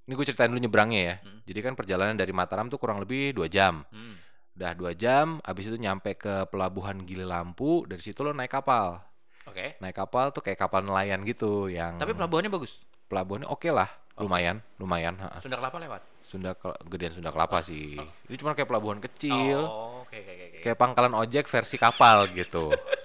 [0.03, 1.15] Ini gue ceritain dulu nyebrangnya ya.
[1.19, 1.41] Hmm.
[1.41, 3.81] Jadi kan perjalanan dari Mataram tuh kurang lebih dua jam.
[3.89, 4.15] Hmm.
[4.53, 7.83] Udah dua jam, abis itu nyampe ke pelabuhan Gili Lampu.
[7.83, 9.01] Dari situ lo naik kapal.
[9.43, 9.75] Oke.
[9.79, 11.65] Naik kapal tuh kayak kapal nelayan gitu.
[11.67, 12.77] Yang Tapi pelabuhannya bagus.
[13.03, 13.85] pelabuhannya oke lah,
[14.17, 15.13] lumayan, lumayan.
[15.17, 15.37] ha.
[15.37, 16.01] Sunda Kelapa lewat.
[16.23, 16.51] Sunda
[16.87, 17.93] gedean Sunda Kelapa sih.
[17.99, 20.33] Ini cuma kayak pelabuhan kecil, Oh, oke oke.
[20.33, 20.59] oke.
[20.61, 22.73] kayak pangkalan ojek versi kapal gitu.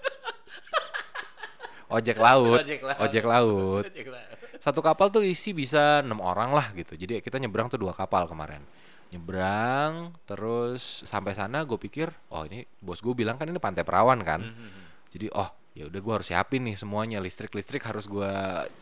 [1.89, 3.01] ojek laut, Ojek laut.
[3.01, 3.85] ojek laut.
[3.85, 4.37] Ojek laut.
[4.59, 6.95] Satu kapal tuh isi bisa enam orang lah gitu.
[6.95, 8.61] Jadi kita nyebrang tuh dua kapal kemarin.
[9.09, 14.21] Nyebrang, terus sampai sana gue pikir, oh ini bos gue bilang kan ini pantai perawan
[14.21, 14.41] kan.
[14.41, 14.85] Hmm, hmm, hmm.
[15.09, 18.29] Jadi oh ya udah gue harus siapin nih semuanya listrik listrik harus gue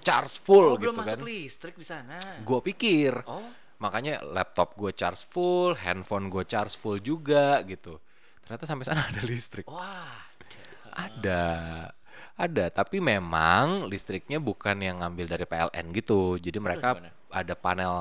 [0.01, 1.15] charge full Oh, gitu belum kan.
[1.15, 2.19] masuk listrik di sana.
[2.43, 3.47] Gue pikir Oh,
[3.79, 8.01] makanya laptop gue charge full, handphone gue charge full juga gitu.
[8.43, 9.69] Ternyata sampai sana ada listrik.
[9.69, 10.27] wah.
[10.97, 11.45] Ada,
[12.37, 12.69] ada.
[12.69, 16.37] Tapi memang listriknya bukan yang ngambil dari PLN gitu.
[16.37, 16.95] Jadi mereka
[17.27, 17.95] ada panel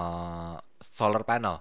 [0.80, 1.58] solar panel,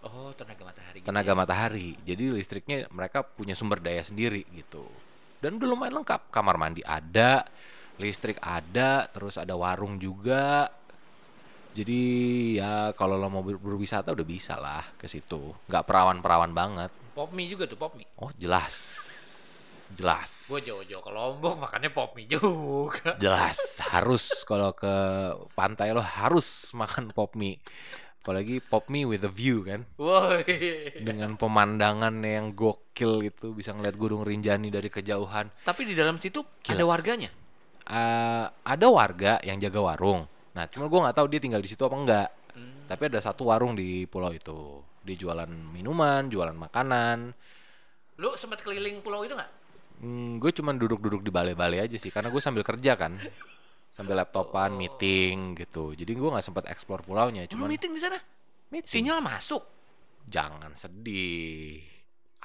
[0.00, 0.98] Oh, tenaga matahari.
[1.02, 1.36] gitu tenaga ya.
[1.36, 1.88] matahari.
[2.00, 4.86] Jadi listriknya mereka punya sumber daya sendiri gitu.
[5.42, 6.30] Dan udah lumayan lengkap.
[6.30, 7.42] Kamar mandi ada,
[7.98, 10.70] listrik ada, terus ada warung juga.
[11.76, 12.00] Jadi
[12.56, 15.52] ya kalau lo mau ber- berwisata udah bisa lah ke situ.
[15.68, 16.88] Nggak perawan-perawan banget.
[17.12, 18.08] Pop mie juga tuh pop mie.
[18.16, 18.72] Oh jelas,
[19.94, 20.50] jelas.
[20.50, 23.14] Gue jauh-jauh ke Lombok makannya pop mie juga.
[23.22, 24.94] Jelas harus kalau ke
[25.54, 27.62] pantai lo harus makan pop mie.
[28.26, 29.86] Apalagi pop mie with a view kan.
[30.02, 30.42] Woi.
[30.98, 35.46] Dengan pemandangan yang gokil itu bisa ngeliat Gunung Rinjani dari kejauhan.
[35.62, 36.74] Tapi di dalam situ Gila.
[36.74, 37.30] ada warganya.
[37.86, 40.26] Eh, ada warga yang jaga warung.
[40.58, 42.28] Nah, cuma gue nggak tahu dia tinggal di situ apa enggak.
[42.56, 42.90] Hmm.
[42.90, 44.82] Tapi ada satu warung di pulau itu.
[45.06, 47.30] Dia jualan minuman, jualan makanan.
[48.18, 49.65] Lu sempat keliling pulau itu nggak?
[49.96, 53.16] Hmm, gue cuma duduk-duduk di balai-balai aja sih, karena gue sambil kerja kan,
[53.88, 54.78] sambil laptopan, Oh.
[54.78, 55.96] meeting gitu.
[55.96, 57.48] Jadi gue nggak sempat explore pulaunya.
[57.48, 58.20] Lu Cuman meeting di sana?
[58.68, 58.90] meeting.
[58.92, 59.64] Sinyal masuk.
[60.26, 61.80] Jangan sedih,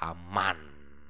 [0.00, 0.56] aman.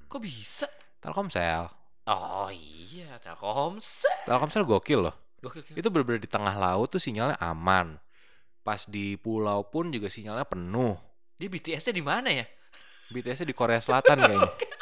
[0.09, 0.67] Kok bisa?
[0.99, 1.71] Telkomsel,
[2.03, 4.27] Oh iya, Telkomsel.
[4.27, 5.15] Telkomsel gokil loh.
[5.39, 5.75] Gokil, gokil.
[5.79, 7.95] Itu bener-bener di tengah laut tuh sinyalnya aman.
[8.63, 10.99] Pas di pulau pun juga sinyalnya penuh.
[11.39, 12.47] Dia BTS-nya di mana ya?
[13.11, 14.51] BTS-nya di Korea Selatan kayaknya.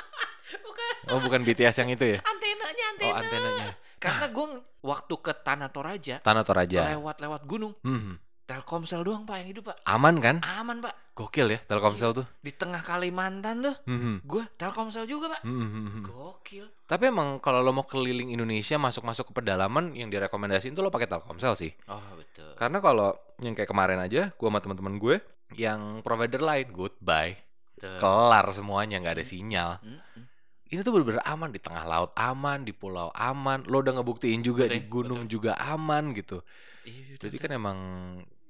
[1.11, 2.19] Oh, bukan BTS yang itu ya?
[2.23, 3.07] Antenanya, antena.
[3.07, 3.69] Oh, antenanya.
[3.97, 4.47] Karena gue
[4.81, 6.89] waktu ke Tanah Toraja Tanah Toraja.
[6.89, 8.17] lewat-lewat gunung, Hmm.
[8.47, 9.79] Telkomsel doang pak yang hidup pak.
[9.87, 10.43] Aman kan?
[10.43, 10.91] Aman pak.
[11.15, 12.27] Gokil ya Telkomsel tuh.
[12.41, 14.19] Di tengah Kalimantan tuh, Hmm.
[14.21, 15.47] gue Telkomsel juga pak.
[15.47, 16.05] Hmm, hmm, hmm.
[16.05, 16.67] Gokil.
[16.83, 21.07] Tapi emang kalau lo mau keliling Indonesia masuk-masuk ke pedalaman yang direkomendasiin tuh lo pakai
[21.07, 21.71] Telkomsel sih.
[21.87, 22.51] Oh betul.
[22.59, 25.17] Karena kalau yang kayak kemarin aja, gua sama teman-teman gue
[25.55, 27.39] yang provider lain goodbye,
[27.75, 27.99] Betul.
[27.99, 29.71] kelar semuanya nggak ada sinyal.
[29.79, 30.27] Mm-mm.
[30.71, 33.67] Ini tuh bener-bener aman di tengah laut aman, di pulau aman.
[33.67, 36.47] Lo udah ngebuktiin juga di Betul, gunung juga aman gitu.
[36.87, 37.43] Iya, Jadi betul.
[37.43, 37.79] kan emang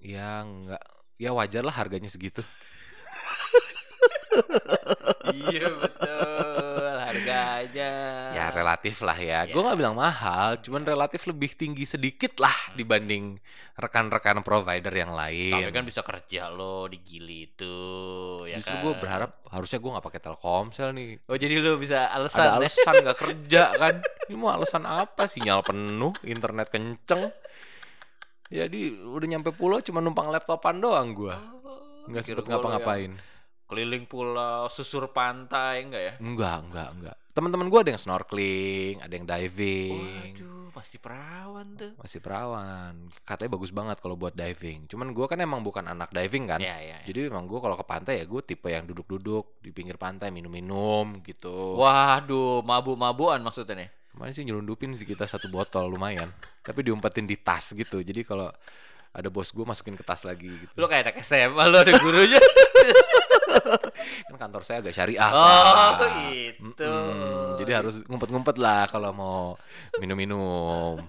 [0.01, 0.83] ya nggak
[1.17, 2.45] ya wajar lah harganya segitu.
[5.33, 6.60] iya betul
[7.11, 7.93] harganya.
[8.31, 9.45] Ya relatif lah ya.
[9.45, 9.51] Ya.
[9.51, 13.37] Gue nggak bilang mahal, cuman relatif lebih tinggi sedikit lah dibanding
[13.75, 15.57] rekan-rekan provider yang lain.
[15.57, 17.77] Tapi kan bisa kerja lo di Gili itu.
[18.45, 18.85] Ya Justru kan?
[18.85, 21.09] gue berharap harusnya gue nggak pakai Telkomsel nih.
[21.27, 22.57] Oh jadi lo bisa alasan Ada ya?
[22.59, 23.95] alasan nggak kerja kan?
[24.29, 25.25] Ini mau alasan apa?
[25.25, 27.33] Sinyal penuh, internet kenceng.
[28.47, 31.31] Jadi udah nyampe pulau cuma numpang laptopan doang gue.
[31.31, 33.15] Oh, Nggak sempet ngapa-ngapain.
[33.71, 36.15] Keliling pulau, susur pantai enggak ya?
[36.19, 37.17] Enggak, enggak, enggak.
[37.31, 40.03] Teman-teman gue ada yang snorkeling, ada yang diving.
[40.03, 41.95] Waduh, pasti perawan tuh.
[41.95, 43.07] Masih perawan.
[43.23, 44.91] Katanya bagus banget kalau buat diving.
[44.91, 46.59] Cuman gue kan emang bukan anak diving kan.
[46.59, 47.07] Ya, ya, ya.
[47.07, 51.23] Jadi emang gue kalau ke pantai ya gue tipe yang duduk-duduk di pinggir pantai minum-minum
[51.23, 51.79] gitu.
[51.79, 53.91] Waduh, mabuk-mabukan maksudnya nih.
[54.11, 56.35] Kemarin sih nyelundupin sih kita satu botol lumayan.
[56.67, 58.03] Tapi diumpetin di tas gitu.
[58.03, 58.51] Jadi kalau
[59.11, 60.73] ada bos gue masukin ke tas lagi gitu.
[60.79, 62.39] Lo kayak anak SMA lo ada gurunya.
[64.31, 65.31] Kan kantor saya agak syariah.
[65.35, 66.11] oh, Pak.
[66.23, 66.87] gitu.
[66.87, 67.59] Mm-mm.
[67.59, 69.43] Jadi harus ngumpet-ngumpet lah kalau mau
[69.99, 71.03] minum-minum.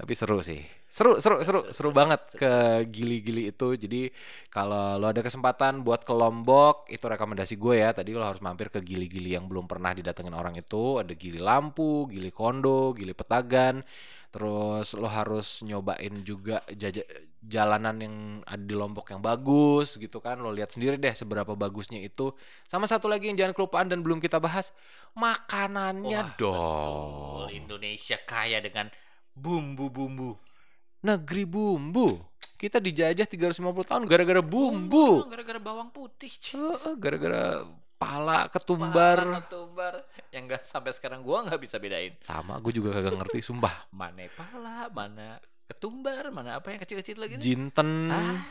[0.00, 0.64] Tapi seru sih.
[0.88, 2.52] Seru, seru, seru, seru banget ke
[2.88, 3.76] gili-gili itu.
[3.76, 4.08] Jadi
[4.48, 7.92] kalau lo ada kesempatan buat ke Lombok, itu rekomendasi gue ya.
[7.92, 10.96] Tadi lo harus mampir ke gili-gili yang belum pernah didatengin orang itu.
[11.04, 13.84] Ada gili Lampu, gili Kondo, gili Petagan.
[14.30, 17.06] Terus lo harus nyobain juga jaja-
[17.40, 20.36] jalanan yang ada di Lombok yang bagus gitu kan.
[20.38, 22.34] Lo lihat sendiri deh seberapa bagusnya itu.
[22.66, 24.74] Sama satu lagi yang jangan kelupaan dan belum kita bahas,
[25.16, 27.46] makanannya Wah, dong.
[27.46, 27.56] betul.
[27.56, 28.90] Indonesia kaya dengan
[29.32, 30.36] bumbu-bumbu.
[31.04, 32.18] Negeri bumbu.
[32.56, 35.28] Kita dijajah 350 tahun gara-gara bumbu.
[35.28, 36.32] Gara-gara bawang putih.
[36.96, 37.62] Gara-gara
[37.96, 39.18] pala ketumbar.
[39.18, 39.94] Pala ketumbar
[40.28, 42.12] yang enggak sampai sekarang gua nggak bisa bedain.
[42.20, 43.88] Sama, gue juga kagak ngerti sumpah.
[43.96, 47.42] Mana pala, mana ketumbar, mana apa yang kecil-kecil lagi nih?
[47.42, 48.44] Jinten, Ah,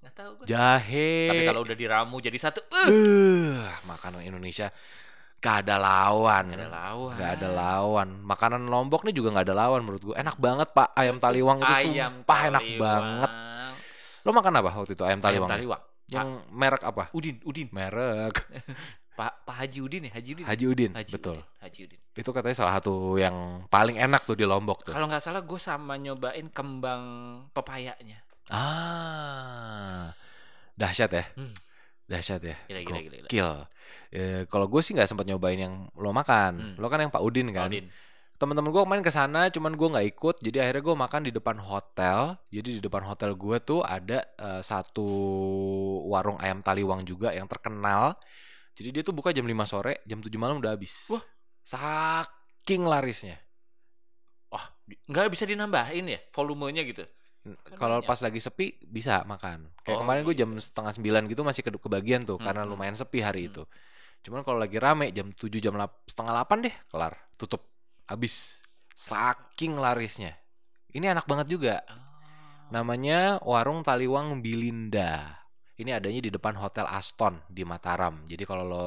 [0.00, 0.44] nggak tahu gua.
[0.46, 1.28] jahe.
[1.28, 4.70] Tapi kalau udah diramu jadi satu, eh, Eh, makanan Indonesia
[5.38, 6.44] gak ada lawan.
[6.48, 7.14] nggak ada lawan.
[7.18, 8.08] Gak ada lawan.
[8.22, 10.14] Makanan Lombok nih juga gak ada lawan menurut gue.
[10.14, 10.94] Enak banget pak.
[10.94, 12.78] Ayam taliwang itu Ayam sumpah enak taliwang.
[12.80, 13.30] banget.
[14.22, 15.82] Lo makan apa waktu itu ayam Ayam taliwang?
[16.12, 17.08] Yang merek apa?
[17.16, 17.68] Udin, Udin.
[17.72, 18.34] Merek
[19.18, 20.44] Pak Pak Haji Udin ya, Haji Udin.
[20.48, 20.90] Haji Udin.
[20.96, 21.36] Haji betul.
[21.40, 21.60] Udin.
[21.60, 22.00] Haji Udin.
[22.16, 24.92] Itu katanya salah satu yang paling enak tuh di Lombok tuh.
[24.96, 27.02] Kalau nggak salah gue sama nyobain kembang
[27.52, 28.24] pepayanya.
[28.52, 30.12] Ah,
[30.76, 31.24] dahsyat ya.
[31.36, 31.54] Hmm.
[32.08, 32.56] Dahsyat ya.
[32.68, 33.28] Gila, gila, gila, gila.
[33.28, 33.50] Gokil.
[34.12, 36.52] Eh, kalau gue sih nggak sempat nyobain yang lo makan.
[36.56, 36.74] Hmm.
[36.76, 37.68] Lo kan yang Pak Udin kan.
[37.68, 37.88] Udin.
[38.42, 41.62] Teman-teman gue main ke sana cuman gue nggak ikut jadi akhirnya gue makan di depan
[41.62, 45.06] hotel jadi di depan hotel gue tuh ada eh, satu
[46.10, 48.18] warung ayam taliwang juga yang terkenal
[48.74, 51.22] jadi dia tuh buka jam 5 sore jam 7 malam udah habis Wah.
[51.62, 53.38] saking larisnya
[54.50, 54.68] Wah,
[55.08, 57.08] nggak bisa dinambahin ya volumenya gitu.
[57.42, 60.60] Kan kalau pas lagi sepi bisa makan kayak Oh, kemarin gue jam gitu.
[60.60, 62.72] setengah sembilan gitu masih ke kebagian tuh karena Hmm, hmm.
[62.76, 63.50] lumayan sepi hari Hmm.
[63.50, 63.62] itu
[64.22, 65.74] cuman kalau lagi rame jam 7 jam
[66.06, 67.71] setengah 8 deh kelar tutup
[68.12, 68.60] habis
[68.92, 70.36] saking larisnya
[70.92, 71.80] ini enak banget juga
[72.72, 75.44] Nah, Namanya Warung Taliwang Bilinda.
[75.76, 78.24] Ini adanya di depan Hotel Aston di Mataram.
[78.24, 78.86] Jadi kalau lo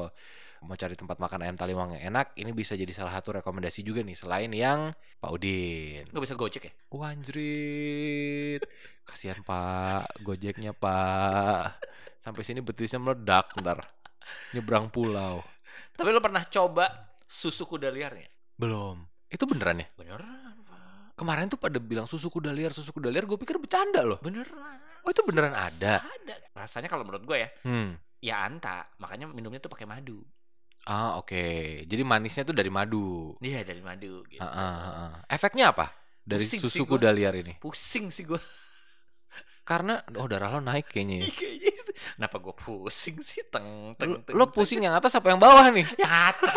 [0.66, 4.02] mau cari tempat makan ayam taliwang yang enak, ini bisa jadi salah satu rekomendasi juga
[4.02, 4.90] nih selain yang
[5.22, 6.02] Pak Udin.
[6.10, 6.72] nggak bisa gojek ya?
[6.90, 8.66] Wah, anjrit.
[9.06, 11.78] Kasihan Pak, Gojeknya Pak.
[12.18, 13.86] Sampai sini betisnya meledak ntar.
[14.50, 15.46] Nyebrang pulau.
[15.94, 18.26] Tapi lo pernah coba susu kuda liarnya?
[18.58, 19.06] Belum.
[19.26, 19.86] Itu beneran ya?
[19.94, 21.16] Beneran, Pak.
[21.16, 23.24] Kemarin tuh pada bilang susu kuda liar, susu kuda liar.
[23.24, 24.18] Gue pikir bercanda loh.
[24.22, 24.78] Beneran.
[25.02, 26.02] Oh itu beneran ada.
[26.02, 26.34] Ada.
[26.52, 27.94] Rasanya kalau menurut gue ya, Hmm.
[28.18, 28.86] ya anta.
[28.98, 30.22] Makanya minumnya tuh pakai madu.
[30.86, 33.34] Ah oke, jadi manisnya tuh dari madu.
[33.42, 34.38] Iya, dari madu gitu.
[34.38, 35.12] Ah, ah, ah.
[35.26, 35.90] Efeknya apa
[36.22, 37.58] dari Pusing susu kuda liar ini?
[37.58, 38.38] Pusing sih gue.
[39.66, 41.26] Karena oh darah lo naik kayaknya.
[41.26, 41.30] ya.
[41.34, 41.92] Kayaknya itu.
[42.14, 43.42] Kenapa gue pusing sih?
[43.50, 45.86] Teng, teng, teng, lo pusing yang atas apa yang bawah nih?
[45.98, 46.54] Ya atas.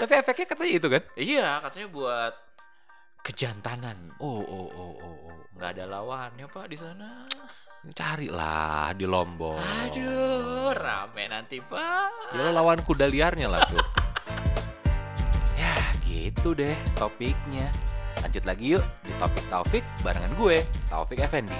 [0.00, 1.02] Tapi efeknya katanya itu kan?
[1.14, 2.34] iya, katanya buat
[3.22, 4.14] kejantanan.
[4.22, 5.38] Oh, oh, oh, oh, oh.
[5.58, 7.26] Nggak ada lawannya pak di sana.
[7.94, 9.58] Carilah di Lombok.
[9.58, 12.34] Aduh, rame nanti pak.
[12.34, 13.82] Ya lawan kuda liarnya lah tuh.
[15.54, 17.70] ya gitu deh topiknya.
[18.26, 21.54] Lanjut lagi yuk di topik Taufik barengan gue, Taufik Effendi.